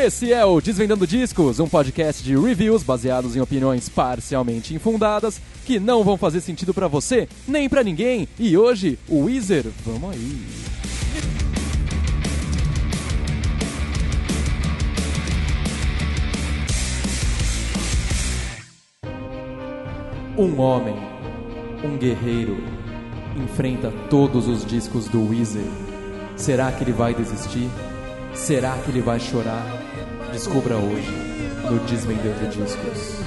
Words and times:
Esse 0.00 0.32
é 0.32 0.44
o 0.44 0.60
Desvendando 0.60 1.08
Discos, 1.08 1.58
um 1.58 1.68
podcast 1.68 2.22
de 2.22 2.38
reviews 2.38 2.84
baseados 2.84 3.34
em 3.34 3.40
opiniões 3.40 3.88
parcialmente 3.88 4.72
infundadas 4.72 5.40
que 5.66 5.80
não 5.80 6.04
vão 6.04 6.16
fazer 6.16 6.40
sentido 6.40 6.72
pra 6.72 6.86
você 6.86 7.28
nem 7.48 7.68
pra 7.68 7.82
ninguém. 7.82 8.28
E 8.38 8.56
hoje, 8.56 8.96
o 9.08 9.24
Weezer, 9.24 9.66
vamos 9.84 10.12
aí. 10.12 10.46
Um 20.38 20.60
homem, 20.60 20.94
um 21.84 21.98
guerreiro, 21.98 22.56
enfrenta 23.36 23.92
todos 24.08 24.46
os 24.46 24.64
discos 24.64 25.08
do 25.08 25.28
Weezer. 25.28 25.66
Será 26.36 26.70
que 26.70 26.84
ele 26.84 26.92
vai 26.92 27.12
desistir? 27.12 27.68
Será 28.38 28.78
que 28.78 28.90
ele 28.90 29.02
vai 29.02 29.18
chorar? 29.20 29.66
Descubra 30.32 30.76
hoje 30.76 31.10
no 31.68 31.78
Desvendando 31.86 32.48
Discos. 32.48 33.18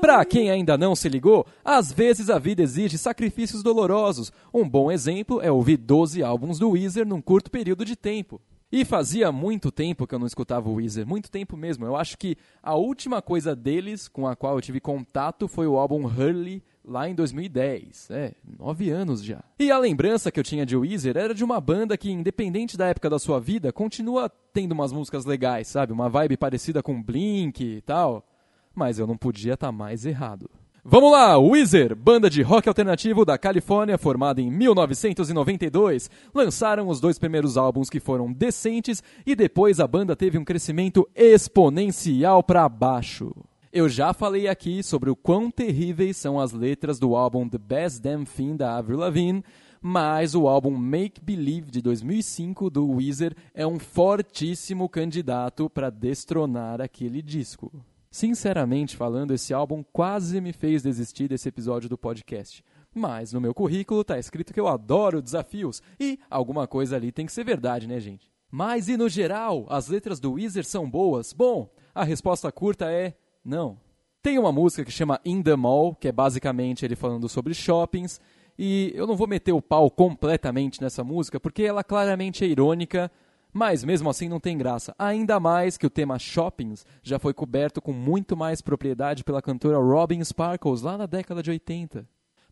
Pra 0.00 0.24
quem 0.24 0.50
ainda 0.50 0.78
não 0.78 0.94
se 0.94 1.08
ligou, 1.08 1.44
às 1.64 1.90
vezes 1.90 2.30
a 2.30 2.38
vida 2.38 2.62
exige 2.62 2.96
sacrifícios 2.98 3.62
dolorosos. 3.62 4.30
Um 4.54 4.68
bom 4.68 4.92
exemplo 4.92 5.40
é 5.42 5.50
ouvir 5.50 5.78
12 5.78 6.22
álbuns 6.22 6.58
do 6.58 6.70
Weezer 6.70 7.06
num 7.06 7.20
curto 7.20 7.50
período 7.50 7.84
de 7.84 7.96
tempo. 7.96 8.40
E 8.70 8.84
fazia 8.84 9.32
muito 9.32 9.72
tempo 9.72 10.06
que 10.06 10.14
eu 10.14 10.18
não 10.18 10.26
escutava 10.26 10.68
o 10.68 10.74
Weezer, 10.74 11.06
muito 11.06 11.30
tempo 11.30 11.56
mesmo. 11.56 11.86
Eu 11.86 11.96
acho 11.96 12.18
que 12.18 12.36
a 12.62 12.74
última 12.74 13.22
coisa 13.22 13.56
deles 13.56 14.08
com 14.08 14.26
a 14.26 14.36
qual 14.36 14.56
eu 14.56 14.60
tive 14.60 14.78
contato 14.78 15.48
foi 15.48 15.66
o 15.66 15.78
álbum 15.78 16.04
Hurley, 16.04 16.62
lá 16.88 17.08
em 17.08 17.14
2010. 17.14 18.10
É, 18.10 18.32
nove 18.58 18.90
anos 18.90 19.22
já. 19.22 19.44
E 19.58 19.70
a 19.70 19.78
lembrança 19.78 20.32
que 20.32 20.40
eu 20.40 20.44
tinha 20.44 20.64
de 20.64 20.76
Weezer 20.76 21.16
era 21.16 21.34
de 21.34 21.44
uma 21.44 21.60
banda 21.60 21.96
que, 21.96 22.10
independente 22.10 22.76
da 22.76 22.86
época 22.86 23.10
da 23.10 23.18
sua 23.18 23.38
vida, 23.38 23.72
continua 23.72 24.30
tendo 24.52 24.72
umas 24.72 24.90
músicas 24.90 25.24
legais, 25.24 25.68
sabe? 25.68 25.92
Uma 25.92 26.08
vibe 26.08 26.36
parecida 26.36 26.82
com 26.82 27.02
Blink 27.02 27.62
e 27.62 27.80
tal. 27.82 28.26
Mas 28.74 28.98
eu 28.98 29.06
não 29.06 29.16
podia 29.16 29.54
estar 29.54 29.70
mais 29.70 30.06
errado. 30.06 30.48
Vamos 30.84 31.12
lá, 31.12 31.36
Weezer, 31.36 31.94
banda 31.94 32.30
de 32.30 32.40
rock 32.40 32.66
alternativo 32.66 33.22
da 33.22 33.36
Califórnia, 33.36 33.98
formada 33.98 34.40
em 34.40 34.50
1992, 34.50 36.08
lançaram 36.32 36.88
os 36.88 36.98
dois 36.98 37.18
primeiros 37.18 37.58
álbuns 37.58 37.90
que 37.90 38.00
foram 38.00 38.32
decentes 38.32 39.02
e 39.26 39.36
depois 39.36 39.80
a 39.80 39.86
banda 39.86 40.16
teve 40.16 40.38
um 40.38 40.44
crescimento 40.44 41.06
exponencial 41.14 42.42
para 42.42 42.66
baixo. 42.70 43.34
Eu 43.70 43.86
já 43.86 44.14
falei 44.14 44.48
aqui 44.48 44.82
sobre 44.82 45.10
o 45.10 45.16
quão 45.16 45.50
terríveis 45.50 46.16
são 46.16 46.40
as 46.40 46.52
letras 46.52 46.98
do 46.98 47.14
álbum 47.14 47.46
The 47.46 47.58
Best 47.58 48.00
Damn 48.00 48.24
Thing 48.24 48.56
da 48.56 48.78
Avril 48.78 48.96
Lavigne, 48.96 49.44
mas 49.78 50.34
o 50.34 50.48
álbum 50.48 50.74
Make 50.74 51.20
Believe 51.20 51.70
de 51.70 51.82
2005 51.82 52.70
do 52.70 52.88
Weezer 52.92 53.36
é 53.52 53.66
um 53.66 53.78
fortíssimo 53.78 54.88
candidato 54.88 55.68
para 55.68 55.90
destronar 55.90 56.80
aquele 56.80 57.20
disco. 57.20 57.70
Sinceramente 58.10 58.96
falando, 58.96 59.34
esse 59.34 59.52
álbum 59.52 59.84
quase 59.92 60.40
me 60.40 60.54
fez 60.54 60.82
desistir 60.82 61.28
desse 61.28 61.50
episódio 61.50 61.90
do 61.90 61.98
podcast. 61.98 62.64
Mas 62.94 63.34
no 63.34 63.40
meu 63.40 63.52
currículo 63.52 64.02
tá 64.02 64.18
escrito 64.18 64.54
que 64.54 64.58
eu 64.58 64.66
adoro 64.66 65.20
desafios 65.20 65.82
e 66.00 66.18
alguma 66.30 66.66
coisa 66.66 66.96
ali 66.96 67.12
tem 67.12 67.26
que 67.26 67.32
ser 67.32 67.44
verdade, 67.44 67.86
né, 67.86 68.00
gente? 68.00 68.32
Mas 68.50 68.88
e 68.88 68.96
no 68.96 69.10
geral, 69.10 69.66
as 69.68 69.88
letras 69.88 70.18
do 70.18 70.32
Weezer 70.32 70.64
são 70.64 70.88
boas? 70.88 71.34
Bom, 71.34 71.70
a 71.94 72.02
resposta 72.02 72.50
curta 72.50 72.90
é 72.90 73.14
não. 73.48 73.78
Tem 74.22 74.38
uma 74.38 74.52
música 74.52 74.84
que 74.84 74.92
chama 74.92 75.20
In 75.24 75.42
the 75.42 75.56
Mall, 75.56 75.94
que 75.94 76.08
é 76.08 76.12
basicamente 76.12 76.84
ele 76.84 76.94
falando 76.94 77.28
sobre 77.28 77.54
shoppings, 77.54 78.20
e 78.58 78.92
eu 78.94 79.06
não 79.06 79.16
vou 79.16 79.28
meter 79.28 79.52
o 79.52 79.62
pau 79.62 79.90
completamente 79.90 80.82
nessa 80.82 81.04
música, 81.04 81.38
porque 81.38 81.62
ela 81.62 81.84
claramente 81.84 82.44
é 82.44 82.48
irônica, 82.48 83.10
mas 83.52 83.84
mesmo 83.84 84.10
assim 84.10 84.28
não 84.28 84.40
tem 84.40 84.58
graça. 84.58 84.94
Ainda 84.98 85.38
mais 85.38 85.78
que 85.78 85.86
o 85.86 85.90
tema 85.90 86.18
shoppings 86.18 86.84
já 87.02 87.18
foi 87.18 87.32
coberto 87.32 87.80
com 87.80 87.92
muito 87.92 88.36
mais 88.36 88.60
propriedade 88.60 89.24
pela 89.24 89.40
cantora 89.40 89.78
Robin 89.78 90.22
Sparkles 90.22 90.82
lá 90.82 90.98
na 90.98 91.06
década 91.06 91.42
de 91.42 91.50
80. 91.50 92.06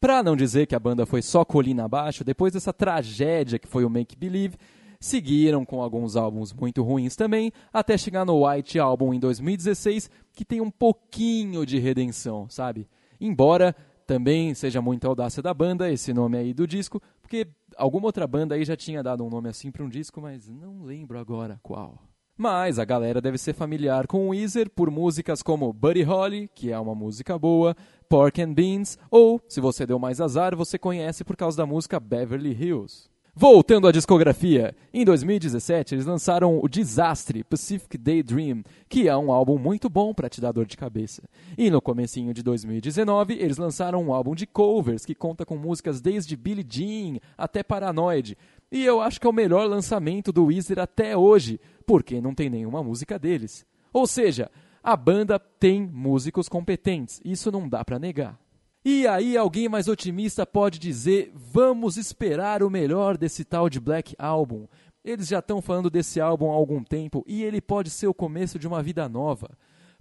Pra 0.00 0.22
não 0.22 0.34
dizer 0.34 0.66
que 0.66 0.74
a 0.74 0.80
banda 0.80 1.06
foi 1.06 1.22
só 1.22 1.44
colina 1.44 1.84
abaixo, 1.84 2.24
depois 2.24 2.52
dessa 2.52 2.72
tragédia 2.72 3.58
que 3.58 3.68
foi 3.68 3.84
o 3.84 3.90
Make 3.90 4.16
Believe, 4.16 4.58
seguiram 5.02 5.64
com 5.64 5.82
alguns 5.82 6.14
álbuns 6.14 6.52
muito 6.52 6.82
ruins 6.82 7.16
também, 7.16 7.52
até 7.72 7.98
chegar 7.98 8.24
no 8.24 8.46
White 8.46 8.78
Album 8.78 9.12
em 9.12 9.18
2016, 9.18 10.08
que 10.32 10.44
tem 10.44 10.60
um 10.60 10.70
pouquinho 10.70 11.66
de 11.66 11.78
redenção, 11.78 12.48
sabe? 12.48 12.88
Embora 13.20 13.74
também 14.06 14.54
seja 14.54 14.80
muita 14.80 15.08
audácia 15.08 15.42
da 15.42 15.52
banda, 15.52 15.90
esse 15.90 16.12
nome 16.12 16.38
aí 16.38 16.54
do 16.54 16.66
disco, 16.66 17.02
porque 17.20 17.48
alguma 17.76 18.06
outra 18.06 18.26
banda 18.26 18.54
aí 18.54 18.64
já 18.64 18.76
tinha 18.76 19.02
dado 19.02 19.24
um 19.24 19.28
nome 19.28 19.48
assim 19.48 19.72
para 19.72 19.84
um 19.84 19.88
disco, 19.88 20.20
mas 20.20 20.48
não 20.48 20.82
lembro 20.84 21.18
agora 21.18 21.58
qual. 21.62 21.98
Mas 22.36 22.78
a 22.78 22.84
galera 22.84 23.20
deve 23.20 23.38
ser 23.38 23.54
familiar 23.54 24.06
com 24.06 24.26
o 24.26 24.28
Weezer 24.30 24.70
por 24.70 24.90
músicas 24.90 25.42
como 25.42 25.72
Buddy 25.72 26.02
Holly, 26.02 26.48
que 26.54 26.70
é 26.72 26.78
uma 26.78 26.94
música 26.94 27.38
boa, 27.38 27.76
Pork 28.08 28.40
and 28.40 28.52
Beans, 28.52 28.98
ou, 29.10 29.40
se 29.48 29.60
você 29.60 29.84
deu 29.84 29.98
mais 29.98 30.20
azar, 30.20 30.56
você 30.56 30.78
conhece 30.78 31.24
por 31.24 31.36
causa 31.36 31.56
da 31.56 31.66
música 31.66 32.00
Beverly 32.00 32.52
Hills. 32.52 33.11
Voltando 33.34 33.88
à 33.88 33.92
discografia, 33.92 34.76
em 34.92 35.06
2017 35.06 35.94
eles 35.94 36.04
lançaram 36.04 36.60
o 36.62 36.68
Desastre 36.68 37.42
Pacific 37.42 37.96
Daydream, 37.96 38.62
que 38.90 39.08
é 39.08 39.16
um 39.16 39.32
álbum 39.32 39.56
muito 39.56 39.88
bom 39.88 40.12
para 40.12 40.28
te 40.28 40.38
dar 40.38 40.52
dor 40.52 40.66
de 40.66 40.76
cabeça. 40.76 41.22
E 41.56 41.70
no 41.70 41.80
comecinho 41.80 42.34
de 42.34 42.42
2019 42.42 43.32
eles 43.40 43.56
lançaram 43.56 44.02
um 44.02 44.12
álbum 44.12 44.34
de 44.34 44.46
covers 44.46 45.06
que 45.06 45.14
conta 45.14 45.46
com 45.46 45.56
músicas 45.56 45.98
desde 45.98 46.36
Billie 46.36 46.66
Jean 46.68 47.20
até 47.36 47.62
Paranoid. 47.62 48.36
E 48.70 48.84
eu 48.84 49.00
acho 49.00 49.18
que 49.18 49.26
é 49.26 49.30
o 49.30 49.32
melhor 49.32 49.66
lançamento 49.66 50.30
do 50.30 50.44
Weezer 50.44 50.78
até 50.78 51.16
hoje, 51.16 51.58
porque 51.86 52.20
não 52.20 52.34
tem 52.34 52.50
nenhuma 52.50 52.82
música 52.82 53.18
deles. 53.18 53.64
Ou 53.94 54.06
seja, 54.06 54.50
a 54.82 54.94
banda 54.94 55.38
tem 55.38 55.80
músicos 55.80 56.50
competentes, 56.50 57.18
isso 57.24 57.50
não 57.50 57.66
dá 57.66 57.82
para 57.82 57.98
negar. 57.98 58.38
E 58.84 59.06
aí 59.06 59.36
alguém 59.36 59.68
mais 59.68 59.86
otimista 59.86 60.44
pode 60.44 60.78
dizer: 60.78 61.32
vamos 61.34 61.96
esperar 61.96 62.62
o 62.62 62.70
melhor 62.70 63.16
desse 63.16 63.44
tal 63.44 63.70
de 63.70 63.78
Black 63.78 64.14
Album. 64.18 64.66
Eles 65.04 65.28
já 65.28 65.38
estão 65.38 65.62
falando 65.62 65.88
desse 65.88 66.20
álbum 66.20 66.50
há 66.50 66.54
algum 66.54 66.82
tempo 66.82 67.24
e 67.26 67.42
ele 67.42 67.60
pode 67.60 67.90
ser 67.90 68.08
o 68.08 68.14
começo 68.14 68.58
de 68.58 68.66
uma 68.66 68.82
vida 68.82 69.08
nova. 69.08 69.50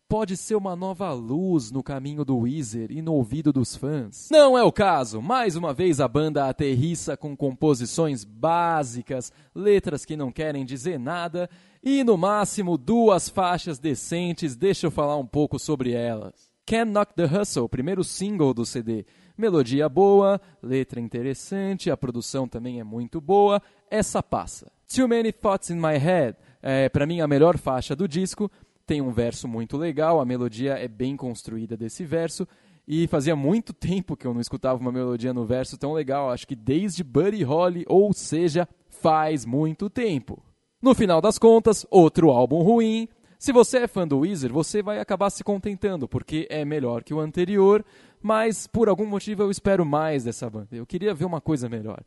Pode 0.07 0.35
ser 0.35 0.55
uma 0.55 0.75
nova 0.75 1.13
luz 1.13 1.71
no 1.71 1.81
caminho 1.81 2.25
do 2.25 2.39
Weezer 2.39 2.91
e 2.91 3.01
no 3.01 3.13
ouvido 3.13 3.53
dos 3.53 3.75
fãs. 3.75 4.27
Não 4.29 4.57
é 4.57 4.63
o 4.63 4.71
caso. 4.71 5.21
Mais 5.21 5.55
uma 5.55 5.73
vez 5.73 6.01
a 6.01 6.07
banda 6.07 6.49
aterrissa 6.49 7.15
com 7.15 7.37
composições 7.37 8.25
básicas, 8.25 9.31
letras 9.55 10.03
que 10.03 10.17
não 10.17 10.31
querem 10.31 10.65
dizer 10.65 10.99
nada 10.99 11.49
e 11.81 12.03
no 12.03 12.17
máximo 12.17 12.77
duas 12.77 13.29
faixas 13.29 13.79
decentes. 13.79 14.55
Deixa 14.55 14.87
eu 14.87 14.91
falar 14.91 15.17
um 15.17 15.25
pouco 15.25 15.57
sobre 15.57 15.93
elas. 15.93 16.50
Can't 16.65 16.91
Knock 16.91 17.13
the 17.15 17.25
Hustle, 17.25 17.67
primeiro 17.67 18.03
single 18.03 18.53
do 18.53 18.65
CD. 18.65 19.05
Melodia 19.37 19.89
boa, 19.89 20.39
letra 20.61 20.99
interessante, 20.99 21.89
a 21.89 21.97
produção 21.97 22.47
também 22.47 22.79
é 22.79 22.83
muito 22.83 23.19
boa, 23.19 23.61
essa 23.89 24.21
passa. 24.21 24.71
Too 24.93 25.07
Many 25.07 25.31
Thoughts 25.31 25.69
in 25.69 25.75
My 25.75 25.97
Head, 25.97 26.37
é 26.61 26.89
para 26.89 27.05
mim 27.05 27.21
a 27.21 27.27
melhor 27.27 27.57
faixa 27.57 27.95
do 27.95 28.07
disco, 28.07 28.51
tem 28.85 29.01
um 29.01 29.11
verso 29.11 29.47
muito 29.47 29.77
legal, 29.77 30.19
a 30.19 30.25
melodia 30.25 30.73
é 30.73 30.87
bem 30.87 31.15
construída 31.15 31.75
desse 31.75 32.03
verso, 32.03 32.47
e 32.87 33.07
fazia 33.07 33.35
muito 33.35 33.73
tempo 33.73 34.17
que 34.17 34.27
eu 34.27 34.33
não 34.33 34.41
escutava 34.41 34.79
uma 34.79 34.91
melodia 34.91 35.33
no 35.33 35.45
verso 35.45 35.77
tão 35.77 35.93
legal, 35.93 36.29
acho 36.29 36.47
que 36.47 36.55
desde 36.55 37.03
Buddy 37.03 37.43
Holly, 37.43 37.85
ou 37.87 38.13
seja, 38.13 38.67
faz 38.89 39.45
muito 39.45 39.89
tempo. 39.89 40.43
No 40.81 40.93
final 40.93 41.21
das 41.21 41.37
contas, 41.37 41.85
outro 41.89 42.29
álbum 42.29 42.61
ruim, 42.61 43.07
se 43.41 43.51
você 43.51 43.79
é 43.79 43.87
fã 43.87 44.07
do 44.07 44.19
Weezer, 44.19 44.53
você 44.53 44.83
vai 44.83 44.99
acabar 44.99 45.31
se 45.31 45.43
contentando, 45.43 46.07
porque 46.07 46.45
é 46.47 46.63
melhor 46.63 47.03
que 47.03 47.11
o 47.11 47.19
anterior, 47.19 47.83
mas 48.21 48.67
por 48.67 48.87
algum 48.87 49.07
motivo 49.07 49.41
eu 49.41 49.49
espero 49.49 49.83
mais 49.83 50.23
dessa 50.23 50.47
banda. 50.47 50.67
Eu 50.73 50.85
queria 50.85 51.11
ver 51.11 51.25
uma 51.25 51.41
coisa 51.41 51.67
melhor. 51.67 52.03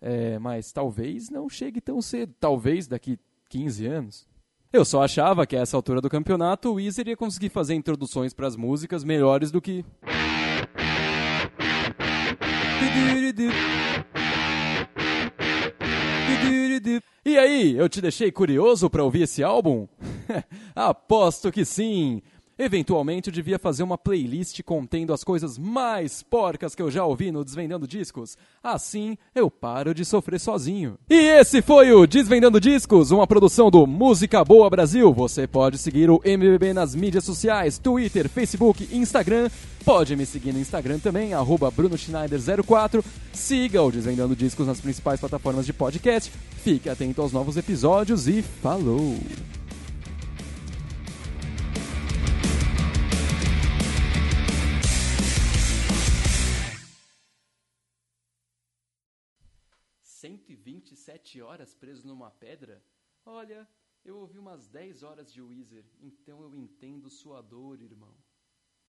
É, 0.00 0.38
mas 0.38 0.72
talvez 0.72 1.28
não 1.28 1.50
chegue 1.50 1.82
tão 1.82 2.00
cedo, 2.00 2.32
talvez 2.40 2.86
daqui 2.86 3.18
15 3.50 3.86
anos. 3.86 4.26
Eu 4.72 4.82
só 4.82 5.02
achava 5.02 5.46
que 5.46 5.54
a 5.54 5.60
essa 5.60 5.76
altura 5.76 6.00
do 6.00 6.08
campeonato 6.08 6.70
o 6.70 6.74
Weezer 6.76 7.08
ia 7.08 7.16
conseguir 7.16 7.50
fazer 7.50 7.74
introduções 7.74 8.32
para 8.32 8.46
as 8.46 8.56
músicas 8.56 9.04
melhores 9.04 9.50
do 9.50 9.60
que. 9.60 9.84
E 17.24 17.38
aí, 17.38 17.76
eu 17.76 17.88
te 17.88 18.00
deixei 18.00 18.32
curioso 18.32 18.88
para 18.88 19.04
ouvir 19.04 19.22
esse 19.22 19.42
álbum? 19.42 19.86
Aposto 20.74 21.52
que 21.52 21.64
sim! 21.64 22.22
Eventualmente 22.62 23.30
eu 23.30 23.32
devia 23.32 23.58
fazer 23.58 23.82
uma 23.82 23.96
playlist 23.96 24.62
contendo 24.62 25.14
as 25.14 25.24
coisas 25.24 25.56
mais 25.56 26.22
porcas 26.22 26.74
que 26.74 26.82
eu 26.82 26.90
já 26.90 27.02
ouvi 27.02 27.32
no 27.32 27.42
Desvendando 27.42 27.88
Discos. 27.88 28.36
Assim 28.62 29.16
eu 29.34 29.50
paro 29.50 29.94
de 29.94 30.04
sofrer 30.04 30.38
sozinho. 30.38 30.98
E 31.08 31.14
esse 31.14 31.62
foi 31.62 31.90
o 31.90 32.06
Desvendando 32.06 32.60
Discos, 32.60 33.12
uma 33.12 33.26
produção 33.26 33.70
do 33.70 33.86
Música 33.86 34.44
Boa 34.44 34.68
Brasil. 34.68 35.10
Você 35.10 35.46
pode 35.46 35.78
seguir 35.78 36.10
o 36.10 36.20
MBB 36.22 36.74
nas 36.74 36.94
mídias 36.94 37.24
sociais, 37.24 37.78
Twitter, 37.78 38.28
Facebook, 38.28 38.86
Instagram. 38.94 39.48
Pode 39.82 40.14
me 40.14 40.26
seguir 40.26 40.52
no 40.52 40.60
Instagram 40.60 40.98
também, 40.98 41.32
arroba 41.32 41.72
BrunoSchneider04. 41.72 43.02
Siga 43.32 43.82
o 43.82 43.90
Desvendando 43.90 44.36
Discos 44.36 44.66
nas 44.66 44.82
principais 44.82 45.18
plataformas 45.18 45.64
de 45.64 45.72
podcast. 45.72 46.30
Fique 46.62 46.90
atento 46.90 47.22
aos 47.22 47.32
novos 47.32 47.56
episódios 47.56 48.28
e 48.28 48.42
falou! 48.42 49.16
Cento 60.20 60.52
e 60.52 60.54
vinte 60.54 60.92
e 60.92 60.96
sete 60.96 61.40
horas 61.40 61.74
preso 61.74 62.06
numa 62.06 62.30
pedra? 62.30 62.84
Olha, 63.24 63.66
eu 64.04 64.18
ouvi 64.18 64.38
umas 64.38 64.68
dez 64.68 65.02
horas 65.02 65.32
de 65.32 65.40
Weezer, 65.40 65.86
então 65.98 66.42
eu 66.42 66.54
entendo 66.54 67.08
sua 67.08 67.40
dor, 67.40 67.80
irmão. 67.80 68.19